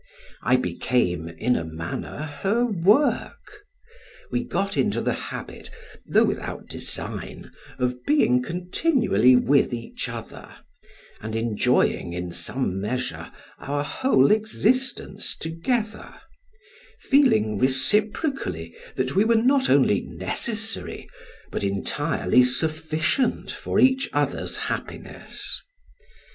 I 0.41 0.55
became 0.55 1.27
in 1.29 1.55
a 1.55 1.63
manner 1.63 2.39
her 2.41 2.65
work; 2.65 3.65
we 4.31 4.43
got 4.43 4.75
into 4.75 4.99
the 4.99 5.13
habit, 5.13 5.69
though 6.07 6.23
without 6.23 6.65
design, 6.67 7.51
of 7.77 8.03
being 8.07 8.41
continually 8.41 9.35
with 9.35 9.71
each 9.75 10.09
other, 10.09 10.55
and 11.21 11.35
enjoying, 11.35 12.13
in 12.13 12.31
some 12.31 12.81
measure, 12.81 13.31
our 13.59 13.83
whole 13.83 14.31
existence 14.31 15.37
together, 15.37 16.19
feeling 17.01 17.59
reciprocally 17.59 18.75
that 18.95 19.13
we 19.15 19.23
were 19.23 19.35
not 19.35 19.69
only 19.69 20.01
necessary, 20.01 21.07
but 21.51 21.63
entirely 21.63 22.43
sufficient 22.43 23.51
for 23.51 23.79
each 23.79 24.09
other's 24.13 24.55
happiness. 24.65 25.61